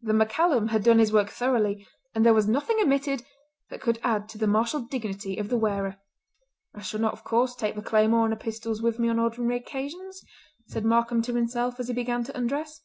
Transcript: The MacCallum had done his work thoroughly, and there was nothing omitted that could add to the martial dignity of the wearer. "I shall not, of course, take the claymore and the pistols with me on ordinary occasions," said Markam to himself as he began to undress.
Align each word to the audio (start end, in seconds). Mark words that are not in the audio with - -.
The 0.00 0.14
MacCallum 0.14 0.68
had 0.70 0.82
done 0.82 0.98
his 0.98 1.12
work 1.12 1.28
thoroughly, 1.28 1.86
and 2.14 2.24
there 2.24 2.32
was 2.32 2.48
nothing 2.48 2.78
omitted 2.80 3.22
that 3.68 3.82
could 3.82 3.98
add 4.02 4.26
to 4.30 4.38
the 4.38 4.46
martial 4.46 4.80
dignity 4.80 5.36
of 5.36 5.50
the 5.50 5.58
wearer. 5.58 5.98
"I 6.74 6.80
shall 6.80 7.00
not, 7.00 7.12
of 7.12 7.22
course, 7.22 7.54
take 7.54 7.74
the 7.74 7.82
claymore 7.82 8.24
and 8.24 8.32
the 8.32 8.36
pistols 8.36 8.80
with 8.80 8.98
me 8.98 9.10
on 9.10 9.18
ordinary 9.18 9.58
occasions," 9.58 10.24
said 10.68 10.86
Markam 10.86 11.20
to 11.20 11.34
himself 11.34 11.78
as 11.78 11.88
he 11.88 11.92
began 11.92 12.24
to 12.24 12.34
undress. 12.34 12.80